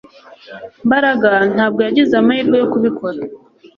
[0.87, 3.19] Mbaraga ntabwo yagize amahirwe yo kubikora